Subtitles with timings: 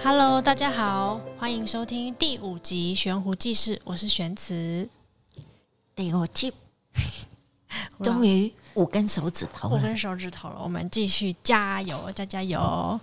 [0.00, 4.88] Hello，大家好，欢迎收听第五集《悬壶济世》，我是玄慈。
[5.94, 6.52] 第五集，
[8.02, 12.98] 终于五根手指头了，五根手指头了，我们继续加油，加加油！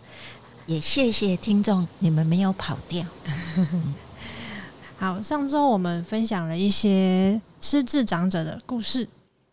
[0.66, 3.06] 也谢谢听众，你们没有跑掉。
[4.98, 9.08] 好，上周我们分享了一些失智长者的故事，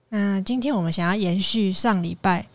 [0.09, 2.46] 那今天我们想要延续上礼拜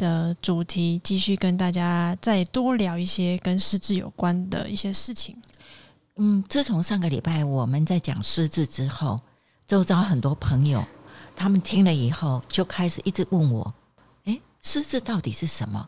[0.00, 5.36] 的主题，继续跟大家再多聊一些跟失智有关的一些事情。
[6.16, 9.20] 嗯，自从上个礼拜我们在讲失智之后，
[9.68, 10.82] 周遭很多朋友
[11.36, 13.74] 他们听了以后，就开始一直问我
[14.24, 15.86] ：“诶，失智到底是什么？”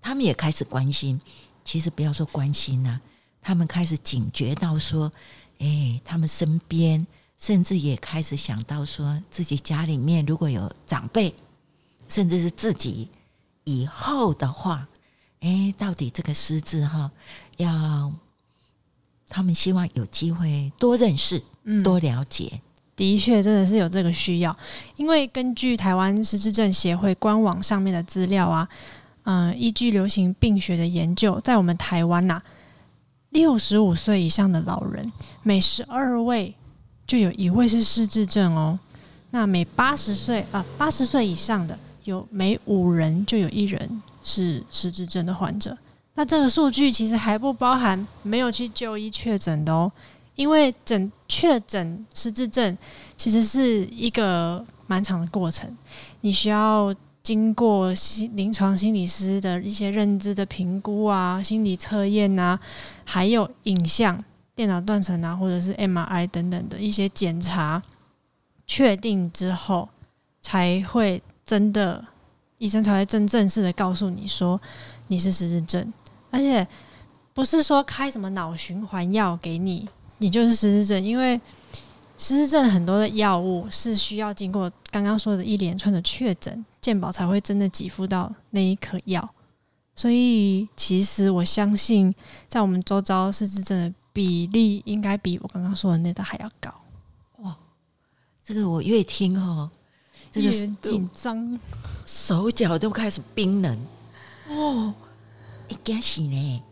[0.00, 1.20] 他们也开始关心。
[1.64, 3.00] 其实不要说关心呐、
[3.42, 5.12] 他们开始警觉到说
[5.58, 7.04] ：“诶，他们身边
[7.38, 11.34] 甚至也开始想到说，自己家里面如果有长辈，
[12.08, 13.10] 甚至是自己。”
[13.68, 14.88] 以后的话，
[15.40, 17.10] 哎，到底这个失智哈，
[17.58, 18.10] 要
[19.28, 22.62] 他们希望有机会多认识、嗯、多了解。
[22.96, 24.56] 的确，真的是有这个需要，
[24.96, 28.66] 因为根据台湾失智症协会官网上面的资料啊，
[29.24, 32.42] 嗯、呃，依据流行病学的研究，在我们台湾呐、啊，
[33.28, 36.54] 六十五岁以上的老人，每十二位
[37.06, 38.78] 就有一位是失智症哦。
[39.30, 41.78] 那每八十岁啊，八十岁以上的。
[42.08, 45.76] 有每五人就有一人是失智症的患者，
[46.14, 49.92] 那这个数据其实还不包含没有去就医确诊的哦，
[50.34, 52.76] 因为诊确诊失智症
[53.18, 55.70] 其实是一个蛮长的过程，
[56.22, 62.58] 你需要经过心临床心理师的一些认知的评估啊、心理测验啊，
[63.04, 64.18] 还有影像、
[64.54, 67.82] 电脑断层啊，或者是 MRI 等等的一些检查，
[68.66, 69.90] 确定之后
[70.40, 71.22] 才会。
[71.48, 72.04] 真的，
[72.58, 74.60] 医生才会真正式的告诉你说
[75.06, 75.90] 你是失智症，
[76.30, 76.68] 而且
[77.32, 79.88] 不是说开什么脑循环药给你，
[80.18, 81.02] 你就是失智症。
[81.02, 81.40] 因为
[82.18, 89.26] 失智症很多的药物是需要经过刚刚说的一连串的确诊，健保才会真的给付到那一颗药。
[89.96, 92.14] 所以，其实我相信，
[92.46, 96.70] 在我们周遭失智症的比例，应该比我刚刚说的那个还要高。
[97.38, 97.56] 哇，
[98.44, 99.70] 这个我越听哦。
[100.30, 100.50] 这个
[100.82, 101.58] 紧张，
[102.04, 103.78] 手脚都开始冰冷
[104.48, 104.94] 哦！
[105.68, 106.62] 一开始呢，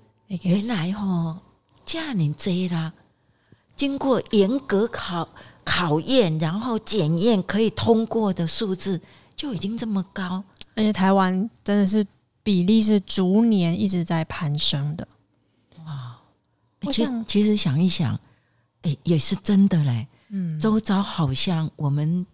[0.43, 1.39] 原来哦，
[1.85, 2.93] 这年纪啦，
[3.75, 5.29] 经过严格考
[5.65, 9.01] 考验，然后检验可以通过的数字
[9.35, 10.45] 就已经这么高，
[10.75, 12.07] 而且台湾真的是
[12.43, 15.09] 比例是逐年一直在攀升的。
[15.85, 16.19] 哇！
[16.91, 18.19] 其实其实想一想，
[18.83, 20.07] 哎，也是真的嘞。
[20.29, 22.27] 嗯，周遭好像我们。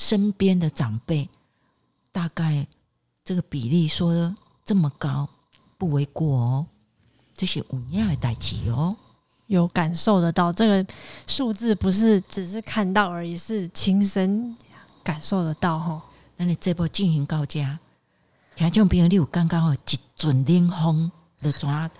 [0.00, 1.28] 身边的长辈，
[2.10, 2.66] 大概
[3.22, 4.34] 这个比例说的
[4.64, 5.28] 这么高，
[5.76, 6.66] 不为过哦。
[7.34, 8.96] 这些五年的代志哦，
[9.46, 10.94] 有感受得到这个
[11.26, 14.56] 数字，不是只是看到而已，是亲身
[15.04, 16.02] 感受得到哈。
[16.38, 17.78] 那你这波进行到家，
[18.56, 21.12] 听众朋友，你有刚刚哦一阵冷风，
[21.42, 21.90] 就怎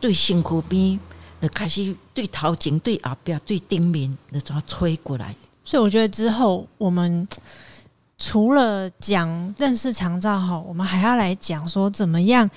[0.00, 0.98] 对身躯边，
[1.40, 5.36] 就开始对头前、对后边、对顶面，就怎吹过来。
[5.68, 7.28] 所以我觉得之后我们
[8.16, 12.50] 除了讲认识长照哈，我们还要来讲说怎么样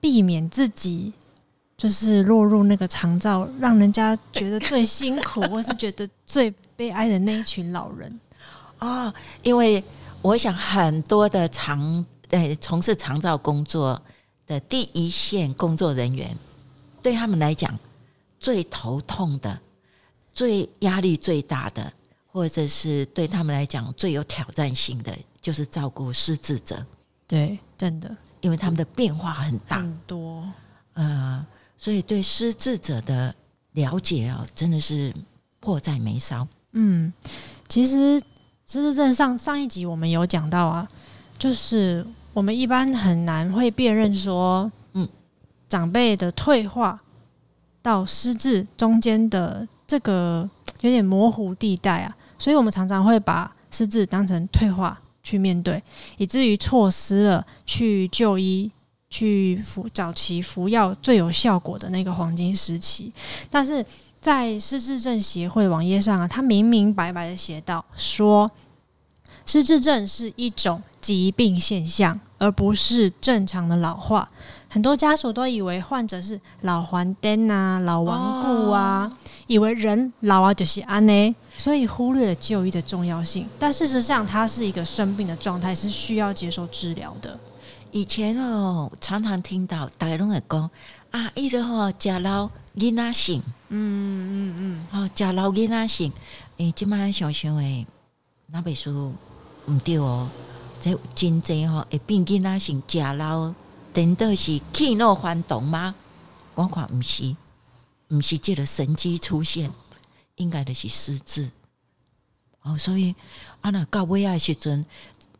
[0.00, 1.12] 避免自己
[1.76, 8.20] 就是落入那个长照，让人家觉得最辛苦或是觉得最悲哀的那一群老人
[8.78, 9.12] 啊。
[9.42, 9.82] 因为
[10.22, 14.00] 我想很多的长呃从事长照工作
[14.46, 16.38] 的第一线工作人员，
[17.02, 17.76] 对他们来讲
[18.38, 19.58] 最头痛的、
[20.32, 21.92] 最压力最大的。
[22.30, 26.84] 或者是对他们来讲最有挑战性的，就是照顾失智者。
[27.26, 30.46] 对，真的，因为他们的变化很大很多，
[30.94, 31.46] 呃，
[31.76, 33.34] 所以对失智者的
[33.72, 35.14] 了解啊，真的是
[35.60, 36.46] 迫在眉梢。
[36.72, 37.12] 嗯，
[37.68, 38.18] 其实
[38.66, 40.88] 失智症上上一集我们有讲到啊，
[41.38, 45.08] 就是我们一般很难会辨认说，嗯，
[45.68, 47.00] 长辈的退化
[47.82, 50.48] 到失智中间的这个
[50.80, 52.16] 有点模糊地带啊。
[52.38, 55.82] 所以我们常常会把失智当成退化去面对，
[56.16, 58.70] 以至于错失了去就医、
[59.10, 63.12] 去服早期服药最有效果的那个黄金时期。
[63.50, 63.84] 但是
[64.20, 68.50] 在失智症协会网页上啊，他明明白白的写道说，
[69.44, 74.30] 失智症是一种疾病现象，而不是正常的老化。
[74.78, 79.10] 很多家属都以为患者是老还灯啊、老顽固啊，
[79.48, 81.34] 以为人老啊就是安呢。
[81.56, 87.36] 所以忽略了就医的重要性，但事实上，它是一个生病的状态，是需要接受治疗的。
[87.90, 90.70] 以前哦，常常听到大家拢会讲
[91.10, 96.12] 啊，伊个吼食老囡仔性，嗯嗯嗯，吼食老囡仔性，
[96.58, 97.84] 诶，即摆想想诶，
[98.46, 99.12] 那本书
[99.66, 100.28] 毋对哦，
[100.78, 103.52] 这真济吼会变囡仔性食老，
[103.98, 105.92] 等到是气恼翻动吗？
[106.54, 107.34] 我看毋是，
[108.10, 109.72] 毋是这个神机出现，
[110.36, 111.50] 应该的是失智。
[112.62, 113.12] 哦，所以
[113.60, 114.84] 啊，那到尾仔时阵，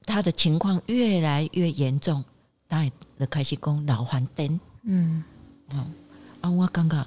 [0.04, 2.24] 他的情况越来越严重，
[2.68, 2.84] 他
[3.16, 4.58] 就开始讲老还灯。
[4.82, 5.22] 嗯，
[5.70, 5.86] 哦，
[6.40, 7.06] 啊，我感觉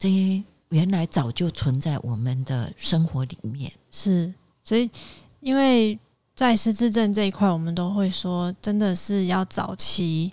[0.00, 3.70] 这原来早就存在我们的生活里面。
[3.92, 4.34] 是，
[4.64, 4.90] 所以
[5.38, 5.96] 因为
[6.34, 10.32] 在失智症这一块，我们都会说，真的是要早期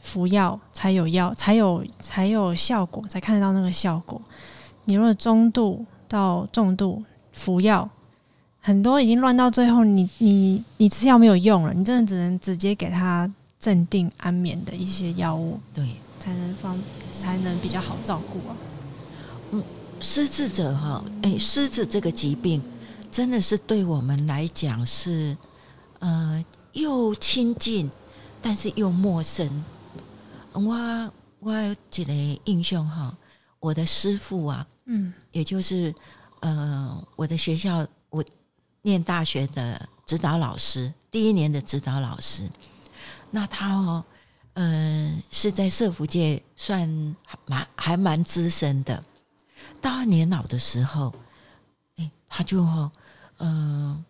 [0.00, 4.20] 服药才有药，才有才有效果，才看得到那个效果。
[4.86, 7.02] 你如果中度到重度
[7.32, 7.88] 服药，
[8.60, 16.80] 很多已经乱到最后你，你你你吃药没有用了，你真的只能直接给他镇定安眠的一些药物，对，才能方
[17.12, 18.56] 才能比较好照顾啊。
[19.52, 19.62] 嗯，
[20.00, 22.62] 失智者哈，哎，失智这个疾病
[23.10, 25.36] 真的是对我们来讲是
[25.98, 27.90] 呃又亲近，
[28.40, 29.62] 但是又陌生。
[30.52, 33.16] 我我有一个印象哈，
[33.58, 35.94] 我的师傅啊，嗯，也就是
[36.40, 38.24] 呃我的学校我。
[38.82, 42.48] 念大学的指导老师，第一年的指导老师，
[43.30, 44.02] 那他哦，
[44.54, 46.88] 嗯、呃，是在社福界算
[47.44, 49.04] 蛮还蛮资深的。
[49.82, 51.14] 到年老的时候，
[51.96, 52.90] 哎，他就嗯、
[53.36, 54.04] 呃，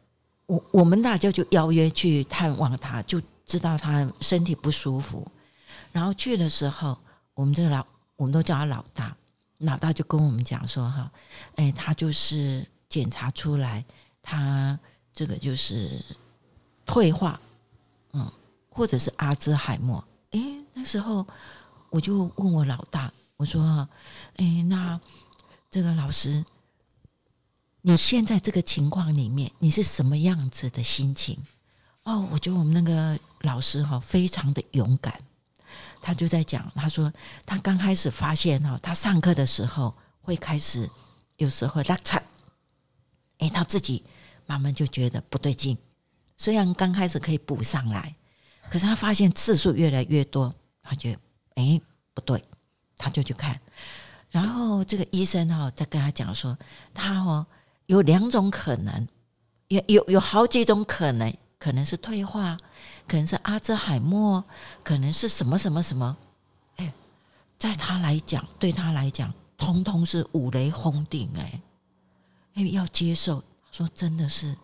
[0.46, 5.26] 我我们大家就邀约去探望他，就知道他身体不舒服。
[5.92, 6.98] 然后去的时候，
[7.34, 9.16] 我们这个老，我们都叫他老大，
[9.58, 11.10] 老大就跟我们讲说哈，
[11.56, 13.84] 哎，他就是检查出来。
[14.22, 14.78] 他
[15.14, 16.04] 这个就是
[16.84, 17.40] 退化，
[18.12, 18.30] 嗯，
[18.68, 20.04] 或者是阿兹海默。
[20.32, 21.26] 诶，那时候
[21.88, 23.88] 我就问我老大，我说
[24.36, 25.00] ：“诶，那
[25.70, 26.44] 这个老师，
[27.80, 31.38] 你现在这个情况里面，你是什么样子的心情？”
[32.04, 35.18] 哦，我觉得我们那个老师哈非常的勇敢，
[36.00, 37.12] 他就在讲，他说
[37.44, 40.88] 他刚开始发现哈，他上课的时候会开始
[41.36, 42.22] 有时候拉惨。
[43.38, 44.04] 哎，他自己
[44.46, 45.76] 慢慢就觉得不对劲。
[46.36, 48.14] 虽然刚开始可以补上来，
[48.70, 51.18] 可是他发现次数越来越多，他觉得
[51.54, 51.80] 哎
[52.12, 52.42] 不对，
[52.96, 53.58] 他就去看。
[54.30, 56.56] 然后这个医生哈在跟他讲说，
[56.94, 57.46] 他哦
[57.86, 59.08] 有两种可能，
[59.68, 62.58] 有有有好几种可能，可能是退化，
[63.10, 64.44] 可能是阿兹海默，
[64.84, 66.16] 可能是什么什么什么。
[66.76, 66.94] 哎，
[67.58, 71.60] 在他来讲，对他来讲，通通是五雷轰顶哎。
[72.54, 73.42] 哎，要接受，
[73.72, 74.56] 说真的是，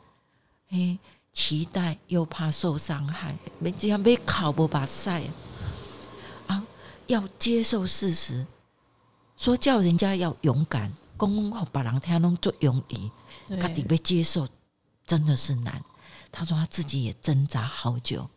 [0.69, 0.97] 哎，
[1.33, 5.25] 期待又怕受伤害，没这样没考不把赛
[6.47, 6.65] 啊！
[7.09, 8.47] 要接受事实，
[9.37, 13.11] 说叫人家要勇敢，公公好把人听拢做容易，
[13.61, 14.47] 他得被接受，
[15.05, 15.83] 真的是难。
[16.31, 18.29] 他说他自己也挣扎好久，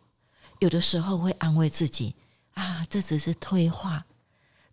[0.60, 2.14] 有的时候会安慰自己
[2.54, 4.06] 啊，这只是退化，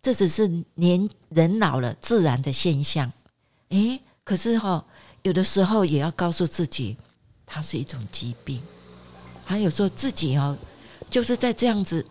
[0.00, 3.12] 这只是年人老了自然的现象，
[3.70, 4.00] 哎。
[4.24, 4.84] 可是哈，
[5.22, 6.98] 有的时候也要告诉自己，
[7.46, 8.60] 它是一种疾病。
[9.42, 10.54] 还有时候自己哦，
[11.08, 12.06] 就是在这样子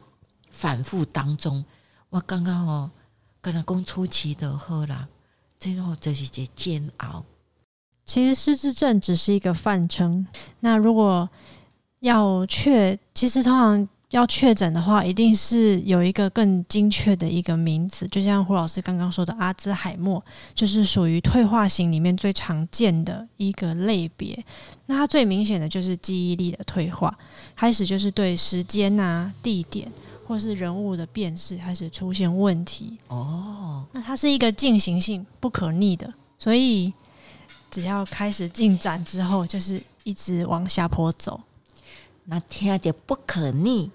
[0.49, 1.63] 反复当中，
[2.09, 2.89] 我刚刚哦，
[3.39, 5.07] 跟老公初期的好啦，
[5.59, 7.23] 最后这是些煎熬。
[8.03, 10.25] 其实失智症只是一个泛称，
[10.61, 11.29] 那如果
[11.99, 13.87] 要确，其实通常。
[14.11, 20.23] 要确诊的话，一定是有一个更精确的一个名词，就像胡老师刚刚说的，阿兹海默
[20.55, 24.41] 就是属于退化型里面最常见的一个类别。
[24.85, 27.13] 那它最明显的就是记忆力的退化，
[27.53, 29.91] 开始就是对时间啊、地点
[30.25, 32.97] 或是人物的辨识开始出现问题。
[33.09, 36.93] 哦，那它是一个进行性不可逆的，所以
[37.69, 41.41] 只要开始进展之后，就是一直往下坡走。
[42.29, 43.91] 那听着不可逆。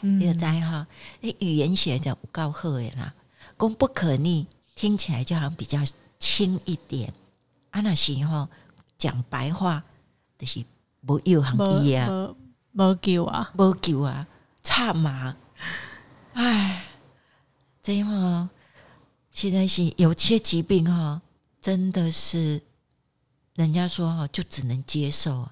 [0.00, 0.86] 你知哈？
[1.20, 3.12] 那语言学就够好的啦，
[3.58, 5.80] 讲不可逆，听起来就好像比较
[6.18, 7.12] 轻一点。
[7.70, 8.48] 啊，那时候
[8.96, 9.82] 讲白话
[10.38, 10.64] 就是
[11.08, 12.08] 无有行医啊，
[12.74, 14.28] 无救啊，无救啊，
[14.62, 15.36] 差嘛。
[16.34, 16.84] 唉，
[17.82, 18.48] 这样
[19.32, 21.20] 现在是有些疾病哈，
[21.60, 22.62] 真的是
[23.54, 25.48] 人家说哈，就只能接受，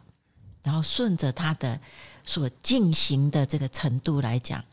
[0.64, 1.78] 然后顺着他的。
[2.26, 4.64] 所进行的这个程度来讲，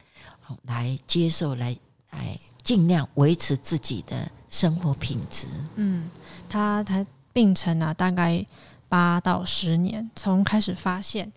[0.63, 1.75] 来接受，来
[2.11, 5.47] 来尽量维持自己的生活品质。
[5.75, 6.09] 嗯，
[6.47, 8.45] 他他病程啊，大概
[8.87, 11.29] 八到十年，从开始发现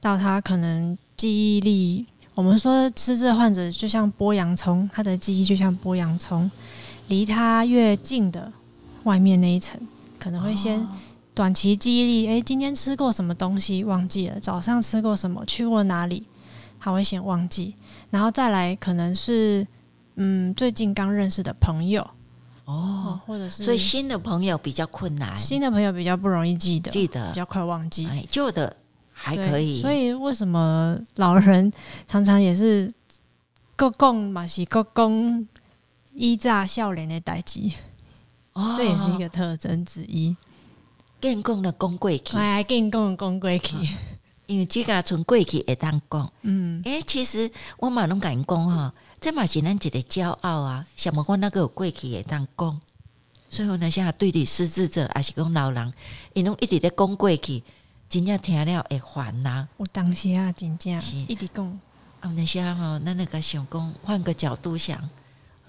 [0.00, 6.50] 到他可能记忆力我们说失智患者就像剥洋葱，他的记忆就像剥洋葱，
[7.08, 8.50] 离他越近的
[9.02, 9.78] 外面那一层，
[10.18, 10.80] 可能会先
[11.38, 16.24] 短期记忆力，诶、欸，今天吃过什么东西忘记了，早上吃过什么，去过哪里，
[16.80, 17.76] 他会先忘记，
[18.10, 19.64] 然后再来可能是
[20.16, 22.04] 嗯最近刚认识的朋友。
[22.64, 27.28] 哦，或者是所以新的朋友比较困难，新的朋友比较不容易记得，记得。
[27.28, 28.76] 比较快忘记，哎，旧的。
[29.12, 31.72] 还可以，所以为什么老人
[32.08, 32.92] 常常也是
[33.76, 35.46] 国公嘛是国公
[36.14, 37.74] 依诈笑脸的代际，
[38.54, 40.36] 哦，这也是一个特征之一。
[41.20, 43.76] 建功的功过去，哎，建功的功过去，
[44.46, 50.86] 因为即个从过去会当讲，嗯，哎，其实我嘛拢敢讲吼，这嘛是咱一个骄傲啊。
[50.96, 52.80] 什么讲那个过去会当讲，
[53.50, 55.92] 所以呢，现在对的失智者还是讲老人，
[56.34, 57.62] 因拢一直在讲过去。
[58.08, 61.80] 真正听了会烦呐，我当时啊，真正一直讲。
[62.20, 64.98] 啊，那些吼，咱那个想讲，换个角度想，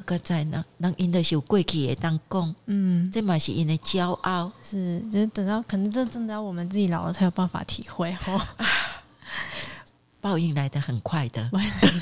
[0.06, 8.42] 个在呢，那因的是有过去会当讲，嗯，这嘛是因的骄傲，是，就是等到可能这真的要我们自己老了才有办法体会哦。
[10.22, 11.44] 报应来的很快的，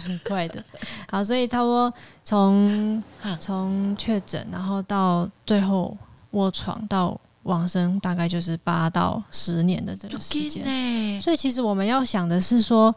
[0.03, 0.63] 很快的。
[1.09, 3.03] 好，所以差不多从
[3.39, 5.97] 从确诊，然后到最后
[6.31, 7.19] 卧床到。
[7.43, 12.93] 往生大概就是八到十年的这个时间，所以其实我们要想的是说，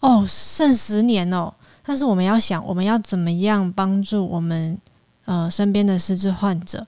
[0.00, 1.50] 哦，剩十年哦，
[1.86, 4.76] 但是我们要想，我们要怎么样帮助我们
[5.24, 6.84] 呃身边的失智患者，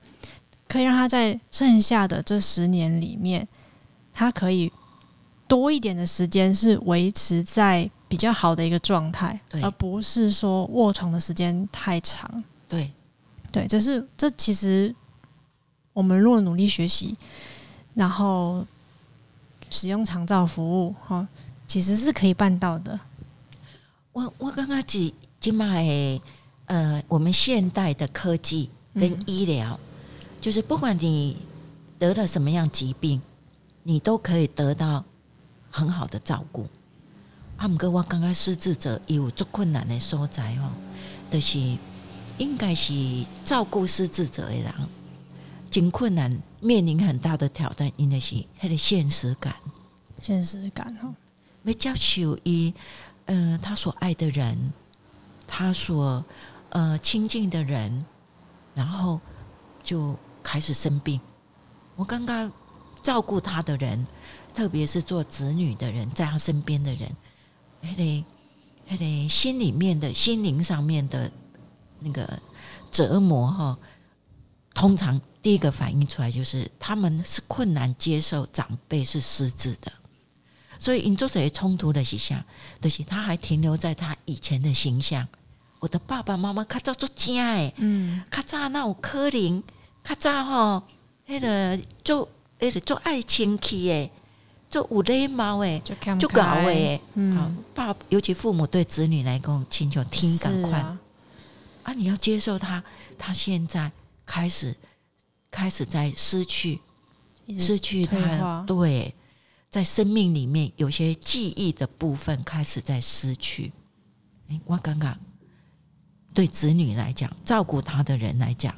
[0.67, 3.47] 可以让他在剩下的这十年里面，
[4.13, 4.73] 他可以
[5.47, 12.43] 多一点的时间是维持在比较好的一个状态，而不是说卧床的时间太长。
[12.69, 12.93] 对，
[13.53, 14.95] 对，这是这其实。
[15.95, 17.17] 我们如果努力学习，
[17.95, 18.65] 然后
[19.69, 21.27] 使用长照服务，哈，
[21.67, 22.97] 其实是可以办到的。
[24.13, 26.21] 我我刚刚只今麦，
[26.67, 31.37] 呃，我们现代的科技跟医疗，嗯，就是不管你
[31.99, 33.21] 得了什么样疾病，
[33.83, 35.05] 你都可以得到
[35.71, 36.67] 很好的照顾。
[37.59, 40.71] 阿姆哥，我刚刚失智者有最困难的所在哦，
[41.31, 41.59] 就是
[42.39, 42.95] 应该是
[43.45, 44.73] 照顾失智者的人。
[45.71, 49.55] 真困难，面临很大的挑战，因为是他的现实感，
[50.21, 51.15] 现实感哦，
[51.63, 52.39] 没教求
[53.29, 54.73] 一，呃，他所爱的人，
[55.47, 56.25] 他所
[56.71, 58.05] 呃亲近的人，
[58.75, 59.21] 然后
[59.83, 61.21] 就开始生病。
[61.95, 62.51] 我刚刚
[63.03, 64.07] 照顾他的人，
[64.53, 67.09] 特别是做子女的人，在他身边的人，
[67.83, 68.25] 还得
[68.87, 71.31] 还得心里面的心灵上面的
[72.01, 72.39] 那个
[72.91, 73.79] 折磨哈，
[74.75, 75.21] 通常。
[75.41, 79.91] 第一个反应出来就是，他们是困难接受长辈是失智的，
[80.79, 82.43] 所以因做这些冲突的形象，
[82.81, 85.27] 就是他还停留在他以前的形象。
[85.81, 89.63] 我的爸爸妈妈较早做家诶，嗯，较早那有可能，
[90.03, 90.83] 较早吼，
[91.27, 94.11] 那个做那个做爱亲戚诶，
[94.71, 95.81] 做有礼貌诶，
[96.19, 100.99] 就搞诶，嗯，爸，尤其父母对子女来讲，请求听赶快啊，
[101.85, 102.83] 啊，你要接受他，
[103.17, 103.91] 他现在
[104.25, 104.75] 开始。
[105.51, 106.79] 开始在失去，
[107.59, 109.15] 失去他，对，
[109.71, 113.73] 在生命里面有些记忆的部分开始在失去。
[114.49, 115.17] 哎，我刚刚
[116.33, 118.75] 对子女来讲，照顾他的人来讲，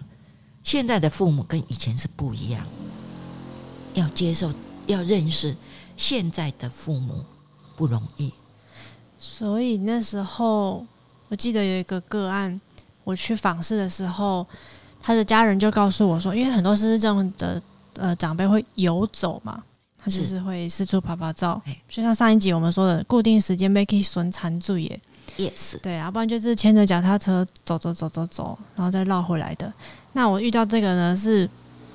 [0.62, 2.66] 现在的父母跟以前是不一样，
[3.94, 4.52] 要接受，
[4.86, 5.56] 要认识
[5.96, 7.24] 现在的父母
[7.76, 8.32] 不容易。
[9.18, 10.86] 所以那时候，
[11.28, 12.60] 我记得有一个个案，
[13.04, 14.46] 我去访视的时候。
[15.02, 17.62] 他的家人就告诉我说，因为很多失智症的
[17.94, 19.64] 呃长辈会游走嘛，
[20.02, 20.40] 他就是。
[20.40, 25.00] 会四处跑跑照，就像上一集我们说的，固定时间被可以损残住耶
[25.36, 29.72] ，yes，对啊，不然就是牵着脚踏车走走走走走，然后再绕回来的。
[30.14, 31.48] 那我遇到这个呢是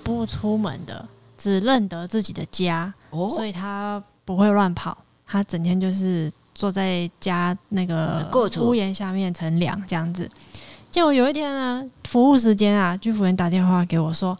[0.03, 1.05] 不出门的，
[1.37, 8.29] 只认得自己的家，哦，所以他不会乱跑，他整天就是坐在家那个
[8.61, 10.29] 屋檐下面乘凉这样子。
[10.91, 14.37] 结果有一天呢，服务时间啊，居服员打电话给我说：“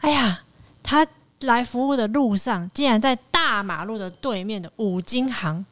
[0.00, 0.40] 哎呀，
[0.82, 1.06] 他
[1.40, 5.64] 来服务的路上，竟然在大马路的对面的五金行，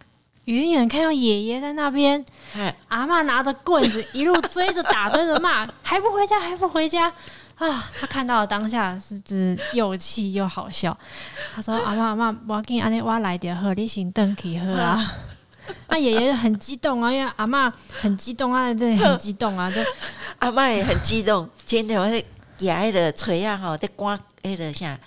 [0.45, 2.25] 远远看到爷爷在那边，
[2.89, 7.13] 阿嬷拿着棍子一路追着打，追着骂， 还不回家，还不回家
[7.57, 7.91] 啊！
[7.99, 10.97] 他看到了当下是只又气又好笑。
[11.55, 15.15] 他说：‘阿妈阿妈，我给你安尼我来点喝，你先等去喝啊。
[15.89, 19.81] ’”那爷爷很激动啊，因为阿嬷很激动啊，真的很激动啊，就
[20.41, 21.49] 阿嬷也很激动。
[21.65, 22.23] 今天我咧
[22.59, 24.99] 牙迄个锤啊，吼，在刮迄个啥，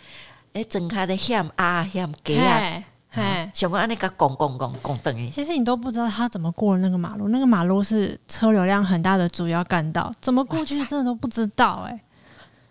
[0.57, 11.99] 诶，睁开的险啊险给啊，嘿，小光那个拱拱拱拱等于，其实你都不知道他怎么过那个马路，那个马路是车流量很大的主要干道，怎么过去真的都不知道哎，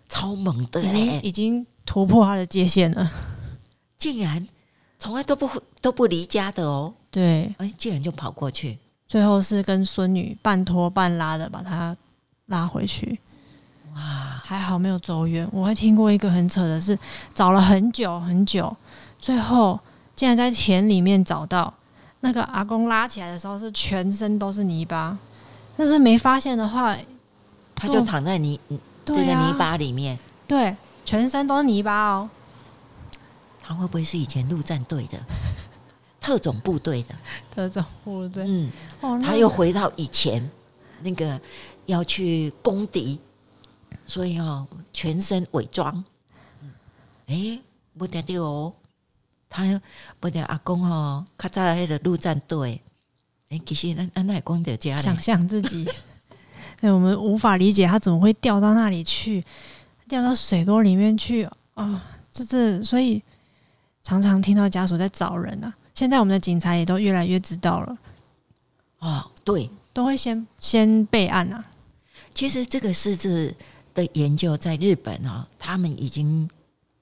[0.09, 3.09] 超猛的，已经已经突破他的界限了，
[3.97, 4.45] 竟然
[4.99, 8.77] 从来都不都不离家的哦，对，哎，竟然就跑过去，
[9.07, 11.95] 最后是跟孙女半拖半拉的把他
[12.47, 13.17] 拉回去。
[13.97, 15.47] 哇，还好没有走远。
[15.51, 16.97] 我还听过一个很扯的是，
[17.33, 18.75] 找了很久很久，
[19.17, 19.79] 最后
[20.15, 21.73] 竟然在田里面找到
[22.19, 25.17] 那个阿公拉起来的时候，是全身都是泥巴。
[25.75, 26.95] 但是没发现的话，
[27.73, 32.29] 他就躺在泥、啊、这个泥巴里面，对，全身都是泥巴哦。
[33.59, 35.17] 他会不会是以前陆战队的
[36.21, 37.15] 特种部队的
[37.49, 38.45] 特种部队？
[38.47, 38.71] 嗯，
[39.23, 40.47] 他又回到以前
[41.01, 41.39] 那个
[41.87, 43.19] 要去攻敌。
[44.05, 46.03] 所以哦，全身伪装，
[47.25, 47.59] 哎，
[47.97, 48.73] 不得了哦，
[49.49, 49.81] 他
[50.19, 52.81] 不得阿公哦，他在那个陆战队，
[53.49, 55.85] 哎，其实那那光的家想象自己，
[56.79, 59.43] 对，我们无法理解他怎么会掉到那里去，
[60.07, 62.01] 掉到水沟里面去啊、哦，
[62.31, 63.21] 就是所以
[64.03, 65.75] 常常听到家属在找人啊。
[65.93, 67.97] 现在我们的警察也都越来越知道了，
[68.99, 71.65] 哦，对，都会先先备案啊。
[72.33, 73.53] 其实这个是指。
[73.97, 76.47] 的研究在日本啊，他们已经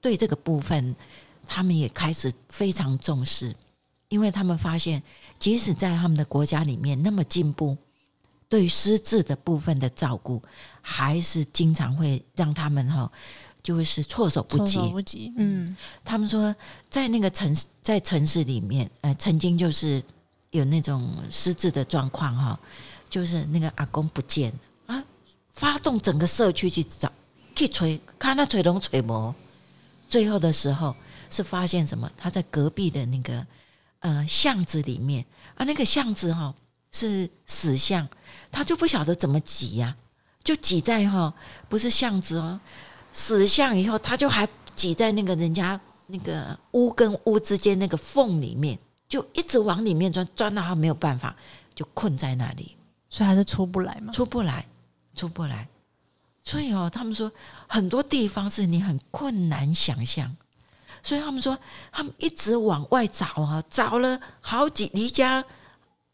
[0.00, 0.96] 对这个部分，
[1.44, 3.54] 他们也开始非常重视，
[4.08, 5.02] 因为他们发现，
[5.38, 7.76] 即使在他们的国家里面那么进步，
[8.48, 10.42] 对失智的部分的照顾，
[10.80, 13.12] 还是经常会让他们哈，
[13.62, 14.76] 就是措手不及。
[14.76, 15.30] 措手不及。
[15.36, 16.56] 嗯，他们说，
[16.88, 20.02] 在那个城市，在城市里面，呃，曾经就是
[20.50, 22.58] 有那种失智的状况哈，
[23.10, 24.50] 就是那个阿公不见。
[25.56, 27.10] 发动整个社区去找，
[27.54, 29.34] 去锤，看他锤龙锤魔。
[30.08, 30.94] 最后的时候
[31.30, 32.08] 是发现什么？
[32.16, 33.44] 他在隔壁的那个
[34.00, 35.24] 呃巷子里面
[35.56, 36.54] 啊，那个巷子哈、哦、
[36.92, 38.06] 是死巷，
[38.52, 41.34] 他就不晓得怎么挤呀、啊，就挤在哈、哦、
[41.68, 42.60] 不是巷子哦，
[43.12, 51.34] 死巷以后他就还挤在那个人家那个屋跟屋之间那个缝里面，就一直往里面钻，钻到他没有办法，
[51.74, 52.76] 就困在那里，
[53.08, 54.64] 所以还是出不来嘛，出不来。
[55.16, 55.66] 出不来，
[56.44, 57.32] 所以哦，他们说
[57.66, 60.36] 很多地方是你很困难想象，
[61.02, 61.58] 所以他们说
[61.90, 65.42] 他们一直往外找啊，找了好几离家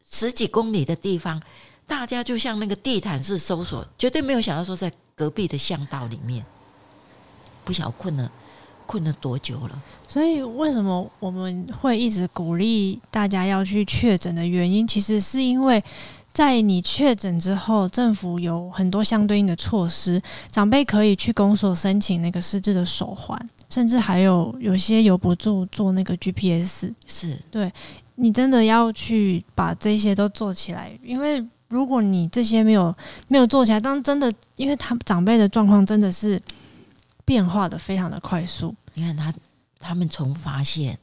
[0.09, 1.39] 十几公里的地方，
[1.85, 6.45] 大家就像那个地毯式搜索，绝对没有想到说在隔壁的巷道里面，
[7.65, 8.31] 不晓困了
[8.87, 9.83] 困了多久了。
[10.07, 15.83] 所以为什么我们会一直鼓励大家要去确诊的原因，其实是因为。
[16.33, 20.19] 在你确诊之后，政府有很多相对应的措施，
[20.49, 26.91] 长辈可以去公所申请那个失智的手环，甚至还有有些有补助做那个 GPS。
[27.05, 27.71] 是对，
[28.15, 32.93] 你真的要去把这些都做起来，因为如果你这些没有
[33.27, 36.41] 没有做起来，当真的，因为他长辈的状况真的是
[37.23, 38.73] 变化的非常的快速。
[38.95, 39.31] 你看他
[39.77, 40.97] 他们从发现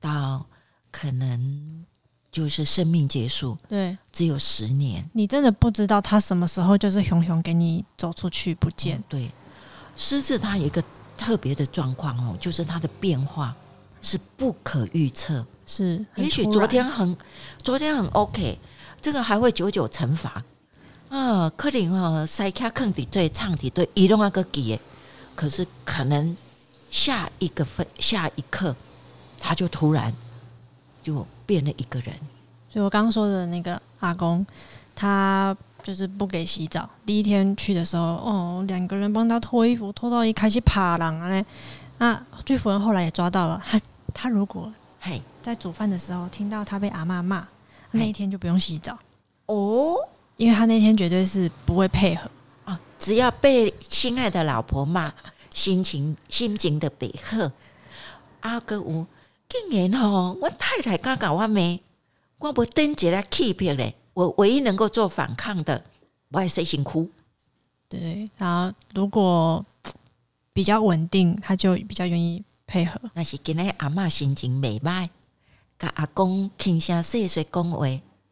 [0.00, 0.46] 到
[0.90, 1.84] 可能。
[2.32, 5.06] 就是生命结束，对，只有十年。
[5.12, 8.96] 你真的不知道他什么时候就是熊熊给你走出去不见。
[8.96, 9.32] 嗯、对，
[9.94, 10.82] 狮子它有一个
[11.14, 13.54] 特别的状况哦，就是它的变化
[14.00, 15.46] 是不可预测。
[15.66, 17.14] 是，也许昨天很，
[17.62, 18.58] 昨天很 OK，
[19.00, 20.42] 这个还会久久惩罚
[21.10, 24.80] 啊，可能哦，塞卡坑底对唱底对移动那个给，
[25.34, 26.34] 可是可能
[26.90, 28.74] 下一个分下一刻，
[29.38, 30.14] 他就突然
[31.02, 31.26] 就。
[31.44, 32.14] 变了一个人，
[32.70, 34.46] 所以我刚刚说的那个阿公，
[34.94, 36.88] 他就是不给洗澡。
[37.04, 41.44] 第一天去的时候，哦，两个人帮他脱衣服，脱到一开始爬狼啊！
[41.98, 43.78] 那居服人后来也抓到了他。
[44.14, 47.46] 他如果嘿在煮饭的时候听到他被阿嬷骂，
[47.90, 48.98] 那一天就不用洗澡
[49.44, 49.94] 哦，
[50.38, 52.30] 因为他那天绝对是不会配合
[52.64, 52.80] 啊。
[52.98, 55.12] 只要被心爱的老婆骂，
[55.52, 57.50] 心情心情的背后，
[58.40, 59.04] 阿哥吴。
[59.52, 61.78] 今年哦，我太太刚搞完没，
[62.38, 63.94] 我不登记来欺骗嘞。
[64.14, 65.84] 我唯一能够做反抗的，
[66.30, 67.10] 我还是辛苦。
[67.86, 69.62] 对，然后如果
[70.54, 72.98] 比较稳定，他就比较愿意配合。
[73.12, 75.10] 那是今天阿嬷心情美歹，
[75.76, 77.86] 跟阿公轻声细碎讲话，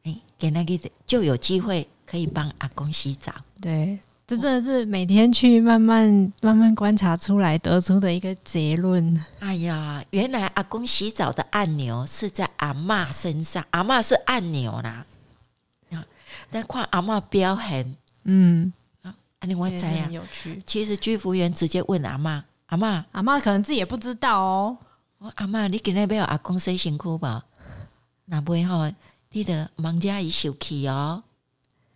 [0.05, 3.31] 哎，给那个就有机会可以帮阿公洗澡。
[3.61, 3.99] 对。
[4.31, 9.27] 这真的是每天去慢慢慢慢观察出来得出的一个结论。
[9.41, 15.05] 哎呀，原来阿公洗澡的按钮是在阿嬷身上，阿嬷是按钮啦。
[16.49, 20.63] 但看阿嬷表现，嗯，啊，你我知啊，有趣。
[20.65, 24.79] 其实居服员直接问阿嬷，阿嬷，阿嬷可能自己也不知道哦。
[25.19, 27.43] 我阿嬷，你今日要阿公洗身躯吧？
[28.27, 28.89] 那不会吼，
[29.33, 31.25] 你的忙家伊受气哦。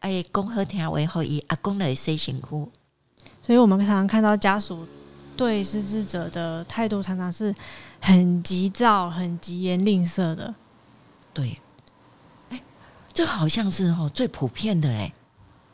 [0.05, 2.49] 哎，讲好听话，后伊阿公来洗身躯。
[3.41, 4.87] 所以我们常常看到家属
[5.35, 7.55] 对失智者的态度，常常是
[8.03, 10.55] 很急躁、很疾言吝啬的。
[11.33, 11.59] 对，
[12.51, 12.63] 哎，
[13.15, 15.15] 这好像是哦最普遍的嘞，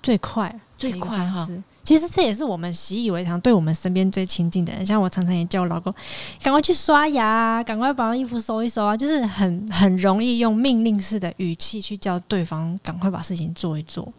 [0.01, 0.61] 最快。
[0.81, 1.47] 最快哈，
[1.85, 4.85] 其实这也是我们习以为常，对我们身边最亲近的人。
[4.85, 5.95] 像我常常也叫我老公，
[6.43, 14.11] 赶快去刷牙，赶快把衣服收一收啊，就是很很容易用命令式的语气去叫对方赶快把事情做一做。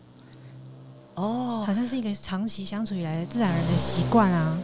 [1.16, 4.56] 哦，好像是一个长期相处以来的自然人的习惯啊。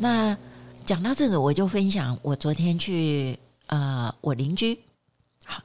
[0.00, 0.36] 那
[0.84, 4.80] 讲到这个，我就分享我昨天去呃，我邻居，
[5.44, 5.62] 好，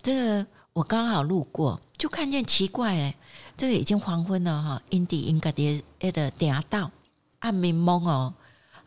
[0.00, 3.14] 这个我刚好路过，就看见奇怪嘞。
[3.58, 6.88] 这个已经黄昏了哈，因地应该的那个点到
[7.40, 8.32] 暗暝蒙哦，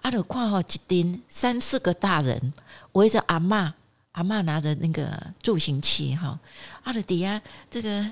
[0.02, 2.54] 阿德看好一丁三四个大人
[2.94, 3.74] 围着阿嬷，
[4.14, 6.40] 阿嬷拿着那个助行器哈，
[6.84, 8.10] 阿德底下这个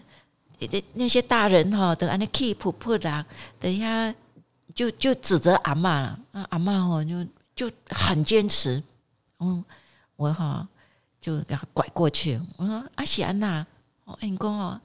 [0.96, 3.26] 那些大人哈都安尼气噗噗的，
[3.58, 4.14] 等一下
[4.76, 6.20] 就就指责阿嬷了，
[6.50, 7.02] 阿嬷哦
[7.56, 8.84] 就就很坚持，
[9.40, 9.64] 嗯，
[10.18, 10.68] 我哈
[11.22, 13.66] 就给他拐过去，我说阿喜安娜，
[14.04, 14.82] 我跟你讲哦。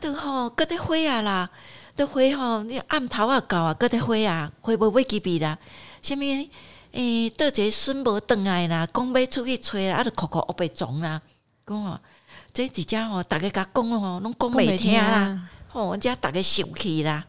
[0.00, 1.50] 都吼，搁在花啊啦，
[1.96, 5.58] 都花吼，你暗头啊到啊，搁在花啊，花无尾几笔啦。
[6.02, 6.20] 啥物？
[6.20, 6.50] 诶、
[6.92, 11.20] 欸，倒一个孙无转来啦，讲要出去吹啦，啊，就哭哭乌白撞啦。
[11.66, 11.98] 讲吼，
[12.52, 15.48] 这几家吼，逐个甲讲吼，拢讲袂听啦。
[15.68, 17.24] 吼，我遮逐个生气啦，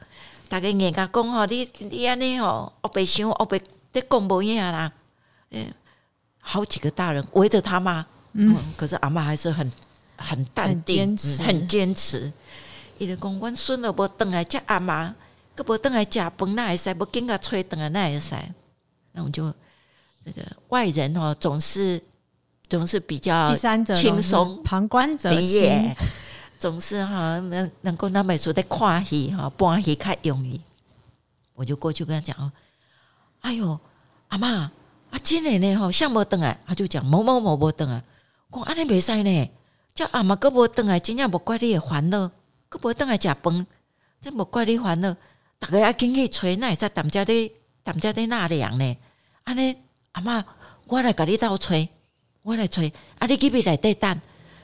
[0.50, 3.62] 逐个硬甲讲吼，你你安尼吼，乌白想乌白，
[3.94, 4.92] 你讲无影啦。
[5.52, 5.72] 嗯，
[6.40, 9.72] 好几个大人围着他嘛，嗯，可是阿嬷还是很。
[10.22, 12.32] 很淡定，很坚持。
[12.98, 15.16] 伊就讲，阮孙都无等来接阿妈，
[15.56, 16.94] 阁无等来食饭，那会使？
[16.94, 18.36] 无紧甲吹转来，那会使？
[19.14, 19.52] 那我就
[20.24, 22.00] 这个外人哦，总是
[22.70, 25.96] 总是比较轻松，旁观者清，
[26.60, 30.62] 总是哈能能够那么说在看戏哈，搬戏较容易。
[31.56, 32.52] 我就过去跟他讲哦，
[33.42, 33.80] 哎哟，
[34.28, 34.72] 阿妈
[35.10, 38.04] 啊，真的呢吼，像无等来，他就讲某某某无等来，
[38.52, 39.52] 讲安尼袂使呢。
[39.94, 42.32] 叫阿妈，阁无转来，真正无怪你会烦恼，
[42.70, 43.68] 阁无转来食饭，
[44.22, 45.16] 这无怪你烦恼。
[45.60, 47.52] 逐个要紧去吹，那会使踮遮咧，
[47.84, 48.98] 踮遮咧纳凉呢？
[49.44, 49.76] 安尼，
[50.14, 50.44] 阿嬷，
[50.86, 51.88] 我来甲你斗吹，
[52.42, 52.92] 我来吹。
[53.20, 54.20] 啊，你去边内底等？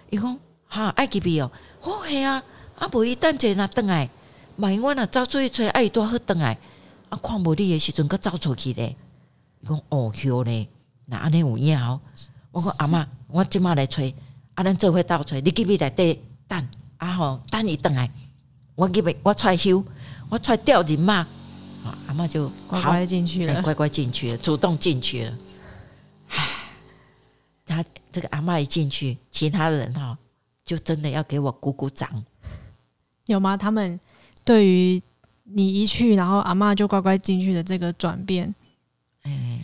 [0.09, 1.51] 伊讲哈爱去边哦。
[1.79, 2.41] 好嘿啊，
[2.79, 4.09] 啊无伊等者若转来，
[4.55, 6.57] 万一我若走出去吹，啊伊拄好转来，
[7.09, 8.95] 啊看无你诶时阵，阁走出去咧。
[9.59, 10.67] 伊讲哦，晓咧，
[11.05, 11.99] 若安尼有影哦。
[12.51, 14.15] 我讲阿嬷，我即马来吹。
[14.57, 14.63] 啊！
[14.63, 16.67] 咱做伙倒出来，你去边内底等
[16.97, 17.13] 啊！
[17.13, 18.09] 吼，等伊等来，
[18.73, 19.85] 我去边我出来休，
[20.29, 21.27] 我出来吊人嘛。
[22.07, 25.37] 阿嬷就乖乖进去了，乖乖进去了，主动进去了。
[26.29, 26.47] 唉，
[27.67, 30.17] 他这个阿嬷一进去，其他的人哈
[30.65, 32.25] 就真的要给我鼓鼓掌。
[33.27, 33.55] 有吗？
[33.55, 33.99] 他们
[34.43, 34.99] 对于
[35.43, 38.55] 你一去，然后阿嬷就乖乖进去的这个转变，
[39.21, 39.59] 哎，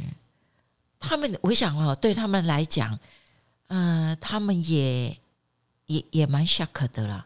[1.00, 3.00] 他们我想哦，对他们来讲。
[3.74, 5.18] 嗯、呃，他们也
[5.88, 7.26] 也也蛮 shock 的啦。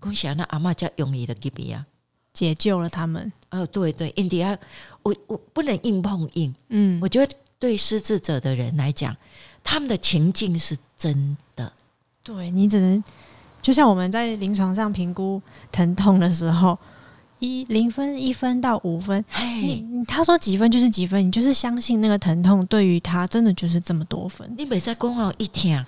[0.00, 1.86] 恭喜啊，那阿嬷叫容易的 Gibi 啊，
[2.32, 3.32] 解救了他们。
[3.50, 4.58] 哦，对对，印第安，
[5.04, 6.52] 我我不能硬碰硬。
[6.70, 9.16] 嗯，我觉得对失智者的人来讲，
[9.62, 11.72] 他们的情境是真的。
[12.24, 13.04] 对，你只能
[13.62, 16.76] 就像我们在临床上评估疼痛的时候。
[17.38, 19.22] 一零分一分到五分，
[19.60, 24.50] 你你他说几分就是几分，你就是相信那个疼痛对于他真的就是这么多分。
[24.56, 25.86] 你别再讲哦，一听啊，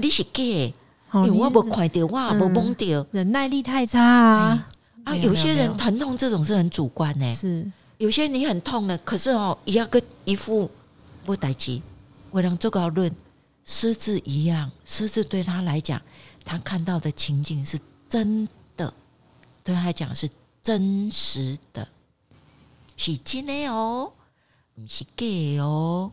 [0.00, 0.74] 你是假的，
[1.12, 4.68] 因为我无看到，我也无摸到，忍耐力太差啊！
[5.04, 10.68] 啊，有些人疼痛这种是很主观的，是有些你很痛的，可是哦，一样跟一副
[11.24, 11.80] 不待机，
[12.32, 13.14] 为了做个论，
[13.64, 16.02] 失智一样，失智对他来讲，
[16.44, 18.92] 他看到的情景是真的，
[19.62, 20.28] 对他来讲是。
[20.68, 21.88] 真实的，
[22.94, 24.12] 是真的哦，
[24.74, 26.12] 不是假哦。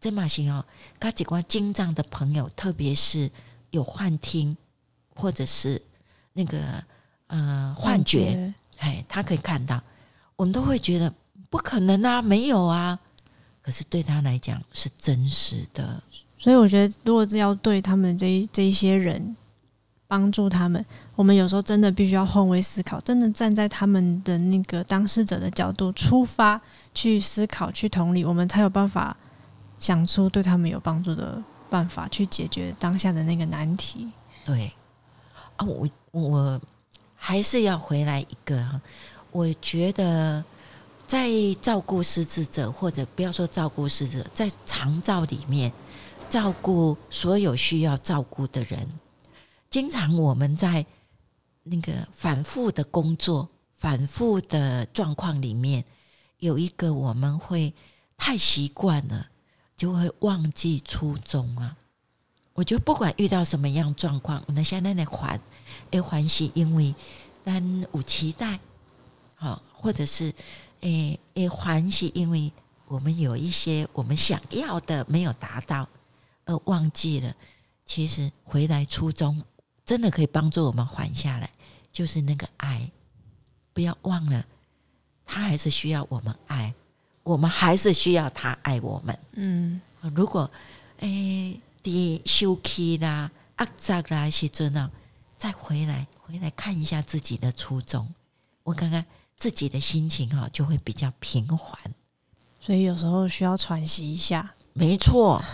[0.00, 0.66] 这嘛是哦，
[0.98, 3.30] 他几关精障的朋友，特别是
[3.70, 4.56] 有幻听
[5.14, 5.80] 或者是
[6.32, 6.84] 那个
[7.28, 9.80] 呃幻觉，哎，他可以看到，
[10.34, 11.14] 我们都会觉得
[11.48, 12.98] 不可能啊，没有啊。
[13.62, 16.02] 可是对他来讲是真实的，
[16.36, 19.36] 所以我觉得，如果要对他们这这一些人。
[20.06, 20.84] 帮助他们，
[21.16, 26.60] 我们有时候真的必须要换位思考，真的站在他们的那个当事者的角度出发
[26.92, 29.16] 去思考、去同理，我们才有办法
[29.78, 34.10] 想出对他们有帮助的办法，去解决当下的那个难题。
[34.44, 34.72] 对
[35.56, 36.60] 啊，我我
[37.16, 38.80] 还是要回来一个，
[39.30, 40.44] 我觉得
[41.06, 45.72] 在照顾失智者，或者不要说照顾失智者，在长照里面。
[46.30, 48.88] 照顾所有需要照顾的人。
[49.70, 50.84] 经常我们在
[51.64, 55.84] 那个反复的工作、反复的状况里面，
[56.38, 57.74] 有一个我们会
[58.16, 59.28] 太习惯了，
[59.76, 61.76] 就会忘记初衷啊。
[62.52, 65.40] 我觉得不管遇到什么样状况，我们现在来还，
[65.90, 66.94] 哎，还是因为
[67.42, 68.60] 但有期待，
[69.34, 70.32] 好，或者是
[70.80, 72.52] 诶诶，还是因为
[72.86, 75.88] 我们有一些我们想要的没有达到，
[76.44, 77.34] 而忘记了。
[77.86, 79.42] 其实回来初衷，
[79.84, 81.50] 真的可以帮助我们缓下来，
[81.92, 82.90] 就是那个爱，
[83.72, 84.44] 不要忘了，
[85.24, 86.74] 他还是需要我们爱，
[87.22, 89.18] 我们还是需要他爱我们。
[89.32, 89.80] 嗯，
[90.14, 90.50] 如果
[90.98, 91.60] 诶。
[91.84, 94.90] 的休息啦、阿扎啦些这那，
[95.36, 98.08] 再回来回来看一下自己的初衷，
[98.62, 99.04] 我看看
[99.36, 101.78] 自己的心情哈，就会比较平缓。
[102.58, 105.44] 所以有时候需要喘息一下，没错，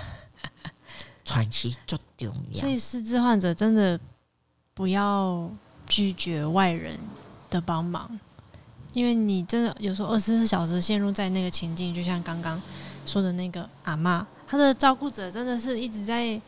[1.24, 2.60] 喘息最重要。
[2.60, 3.98] 所以失智患者真的
[4.74, 5.50] 不要
[5.87, 6.98] 拒绝外人
[7.50, 8.18] 的帮忙，
[8.92, 12.61] 因为你真的有时候二十四小时陷入在那个情境，就像刚刚
[13.04, 14.24] 说的那个阿嬷。
[14.46, 16.40] 她的照顾者真的是一直在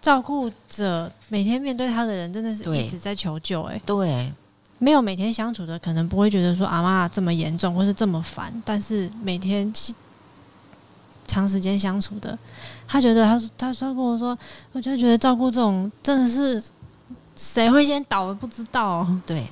[0.00, 3.62] 照顾者，每天面对她的人真的是一直在求救。
[3.62, 4.32] 哎，对，
[4.78, 9.72] 没有每天相处的，可能不会觉得说阿嬷这么严重或是这么烦，但是每天
[11.26, 12.36] 长时间相处的，
[12.88, 14.36] 他觉得他他说跟我说，
[14.72, 16.60] 我就觉得照顾这种真的是
[17.34, 19.06] 谁会先倒的不知道。
[19.26, 19.46] 对，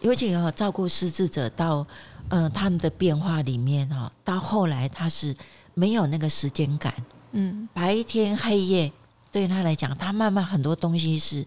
[0.00, 1.86] 尤其要照顾失智者到
[2.28, 5.36] 呃他们的变化里面哈，到后来他是。
[5.72, 6.92] 没有那个时间感，
[7.30, 8.92] 嗯，白天黑夜
[9.30, 11.46] 对他来讲，他慢慢很多东西是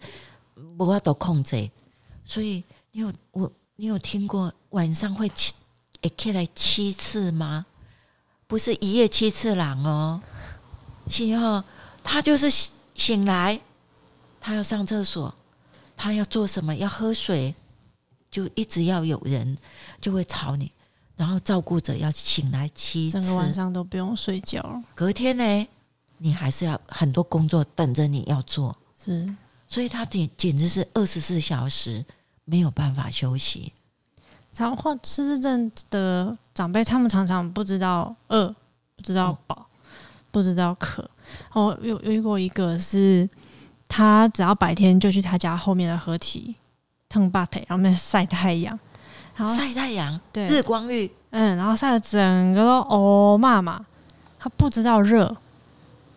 [0.80, 1.69] 无法都控制，
[2.23, 5.54] 所以你有我，你有听过晚上会起
[6.17, 7.65] 起来七次吗？
[8.47, 10.21] 不是一夜七次郎哦，
[11.30, 11.62] 然后
[12.02, 12.49] 他就是
[12.95, 13.60] 醒来，
[14.39, 15.36] 他要上厕所，
[15.96, 16.76] 他要做什么？
[16.76, 17.54] 要喝水，
[18.30, 19.58] 就一直要有人
[20.02, 20.72] 就会吵你。
[21.16, 24.82] 然后照顾者要醒来七次，整个晚上都不用睡觉。
[24.96, 25.68] 隔天呢，
[26.18, 28.76] 你还是要很多工作等着你要做。
[29.04, 29.32] 是，
[29.68, 32.04] 所以他简简直是二十四小时
[32.46, 33.72] 没有办法休息。
[34.54, 38.48] 常患失智症的长辈，他们常常不知道饿，
[38.96, 39.68] 不知道饱，
[40.32, 41.10] 不知道渴。
[41.52, 43.30] 哦，有有遇过一个是，
[43.96, 46.56] 他只要白天就去他家后面的河堤
[47.08, 48.80] 腾把腿，然后面晒太阳。
[49.36, 50.48] 然后晒太阳，对。
[50.48, 53.80] 日光浴，嗯，然后晒的整个都哦妈妈，
[54.40, 55.36] 他不知道热，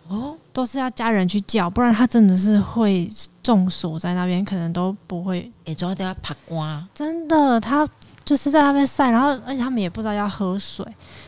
[0.08, 3.10] 哦，都是要家人去叫，不然他真的是会
[3.42, 6.88] 中暑在那边，可能都不会，也主要都要爬光。
[6.94, 7.86] 真的，他
[8.24, 10.82] 就是在那边晒，然后而且他们也不知道要喝水，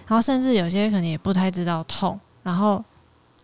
[0.07, 2.83] 然后甚至有些可能也不太知道痛，然后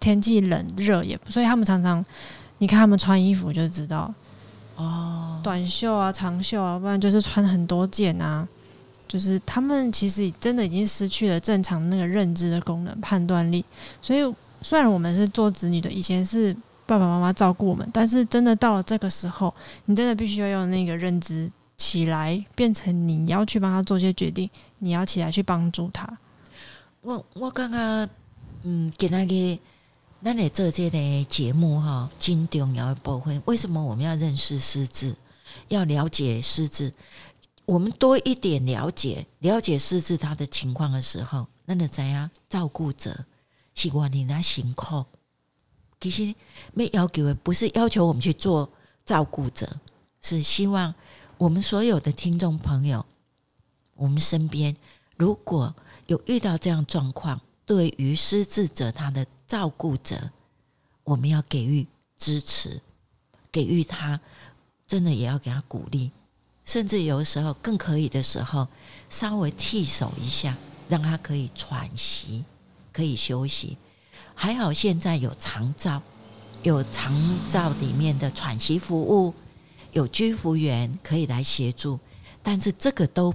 [0.01, 2.03] 天气冷热也不，所以他们常常
[2.59, 4.13] 你看他们穿衣服就知道。
[4.77, 8.47] 哦，短袖啊，长袖啊，不然就是穿很多件啊。
[9.07, 13.65] 就是他们其实真的已经失去了正常那个认知的功能、判断力。
[14.03, 16.53] 所以，虽然我们是做子女的，以前是
[16.87, 26.09] 爸爸妈妈照顾我们，但是真的到了这个时候，你真的必须要用那个认知起来，变成你要去帮他做些决定，你要起来去帮助他。
[27.03, 28.09] 我我刚刚
[28.65, 29.61] 嗯，给那个。
[30.27, 35.15] 那你这届的节目哈，金重要一部分，为什么我们要认识失智，
[35.69, 36.95] 要了解失智？
[37.67, 43.27] 我们多一点了解，了解失智他的情况的时候，那你怎样照顾者
[43.75, 45.05] 是我你那辛苦？
[46.01, 46.35] 其实
[46.73, 48.71] 没要求，不是要求我们去做
[49.05, 49.79] 照顾者，
[50.23, 50.95] 是希望
[51.37, 53.05] 我们所有的听众朋友，
[53.95, 54.75] 我们身边
[55.19, 59.27] 如果有遇到这样状况，对于失智者他的。
[59.47, 60.31] 照顾者，
[61.05, 62.81] 我们要给予支持，
[63.53, 64.21] 给予他，
[64.87, 66.11] 真的也要给他鼓励，
[66.65, 68.67] 甚至有时候更可以的时候，
[69.11, 70.57] 稍微替手一下，
[70.89, 72.45] 让他可以喘息，
[72.93, 73.77] 可以休息。
[74.35, 76.03] 还好现在有长照，
[76.63, 77.15] 有长
[77.49, 79.35] 照里面的喘息服务，
[79.93, 82.01] 有居服员可以来协助，
[82.43, 83.33] 但是这个都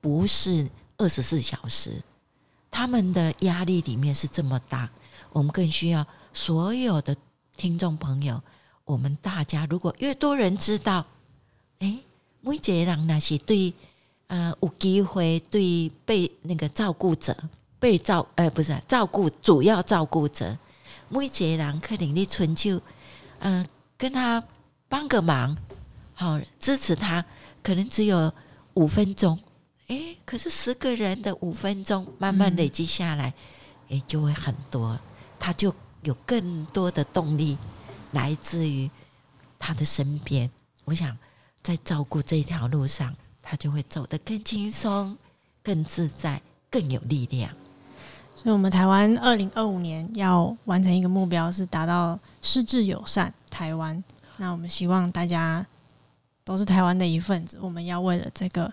[0.00, 2.02] 不是二十四小时。
[2.72, 4.90] 他们的压力里面是这么大，
[5.30, 7.14] 我们更需要所有的
[7.54, 8.42] 听众朋友，
[8.86, 11.04] 我们大家如果越多人知道，
[11.80, 11.98] 哎，
[12.40, 13.74] 每一个人那些对，
[14.28, 17.36] 呃，有机会对被那个照顾者
[17.78, 20.58] 被照，呃，不是照顾主要照顾者，
[21.10, 22.80] 每一个人可能你春秋，
[23.38, 23.64] 呃，
[23.98, 24.42] 跟他
[24.88, 25.54] 帮个忙，
[26.14, 27.22] 好支持他，
[27.62, 28.32] 可能只有
[28.74, 29.38] 五分钟。
[29.88, 33.34] 诶，可是十个人的五分钟慢慢累积下来，
[33.88, 34.98] 诶，就会很多，
[35.38, 37.58] 他就有更多的动力
[38.12, 38.90] 来自于
[39.58, 40.50] 他的身边。
[40.84, 41.16] 我想
[41.62, 45.16] 在照顾这条路上，他就会走得更轻松、
[45.62, 46.40] 更自在、
[46.70, 47.50] 更有力量。
[48.34, 54.02] 所以，我们台湾二零二五年要完成一个目标，是达到失智友善台湾。
[54.38, 55.64] 那我们希望大家
[56.42, 58.72] 都是台湾的一份子，我们要为了这个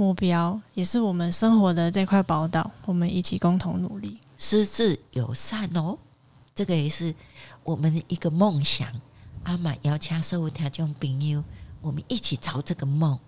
[0.00, 4.18] 目标，也是我们生活的这块宝岛，我们一起共同努力。
[4.38, 5.98] 失智友善哦，
[6.54, 7.14] 这个也是
[7.64, 8.88] 我们的一个梦想。
[9.42, 11.44] 阿玛要请所有听众朋友，
[11.82, 13.18] 我们一起朝这个梦，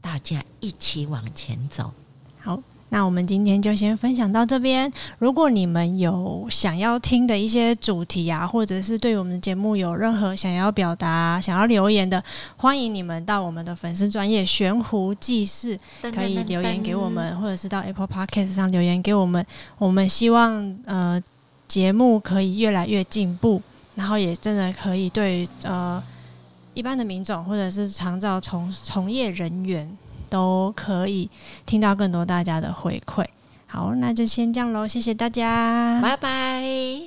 [0.00, 1.92] 大家一起往前走。
[2.40, 2.58] 好。
[2.92, 4.92] 那我们今天就先分享到这边。
[5.18, 12.22] 如果你们有想要听的一些主题啊，或者是对我们的节目有任何想要表达、想要留言的，
[12.58, 15.78] 欢迎你们到我们的粉丝专业悬壶济世
[16.14, 19.44] 可以留言给我们，或者是到 Apple Podcast 上留言给我们。
[19.78, 21.18] 我们希望呃
[21.66, 23.62] 节目可以越来越进步，
[23.94, 26.02] 然后也真的可以对呃
[26.74, 29.96] 一般的民众或者是长照从从业人员。
[30.32, 31.28] 都可以
[31.66, 33.26] 听到更多大家的回馈。
[33.66, 37.01] 好，那就先这样喽，谢谢大家，拜拜。